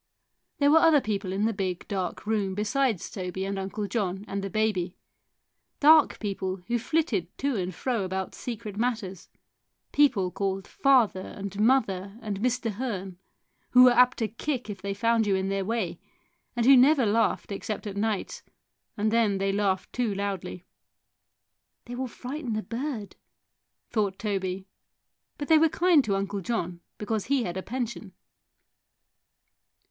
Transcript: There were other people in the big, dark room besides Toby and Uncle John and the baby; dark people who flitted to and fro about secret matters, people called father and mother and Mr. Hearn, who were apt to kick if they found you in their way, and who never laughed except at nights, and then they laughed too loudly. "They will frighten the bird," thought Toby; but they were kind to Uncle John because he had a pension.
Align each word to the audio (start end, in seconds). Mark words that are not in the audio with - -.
There 0.57 0.71
were 0.71 0.79
other 0.79 0.99
people 0.99 1.31
in 1.31 1.45
the 1.45 1.53
big, 1.53 1.87
dark 1.87 2.25
room 2.25 2.55
besides 2.55 3.07
Toby 3.11 3.45
and 3.45 3.59
Uncle 3.59 3.85
John 3.85 4.25
and 4.27 4.43
the 4.43 4.49
baby; 4.49 4.97
dark 5.79 6.17
people 6.19 6.55
who 6.65 6.79
flitted 6.79 7.27
to 7.37 7.55
and 7.55 7.71
fro 7.71 8.03
about 8.03 8.33
secret 8.33 8.77
matters, 8.77 9.29
people 9.91 10.31
called 10.31 10.65
father 10.67 11.19
and 11.21 11.59
mother 11.59 12.17
and 12.23 12.39
Mr. 12.39 12.71
Hearn, 12.71 13.19
who 13.73 13.83
were 13.83 13.91
apt 13.91 14.17
to 14.17 14.27
kick 14.27 14.71
if 14.71 14.81
they 14.81 14.95
found 14.95 15.27
you 15.27 15.35
in 15.35 15.49
their 15.49 15.63
way, 15.63 15.99
and 16.55 16.65
who 16.65 16.75
never 16.75 17.05
laughed 17.05 17.51
except 17.51 17.85
at 17.85 17.95
nights, 17.95 18.41
and 18.97 19.11
then 19.11 19.37
they 19.37 19.51
laughed 19.51 19.93
too 19.93 20.15
loudly. 20.15 20.65
"They 21.85 21.93
will 21.93 22.07
frighten 22.07 22.53
the 22.53 22.63
bird," 22.63 23.17
thought 23.91 24.17
Toby; 24.17 24.67
but 25.37 25.47
they 25.47 25.59
were 25.59 25.69
kind 25.69 26.03
to 26.05 26.15
Uncle 26.15 26.41
John 26.41 26.81
because 26.97 27.25
he 27.25 27.43
had 27.43 27.55
a 27.55 27.61
pension. 27.61 28.13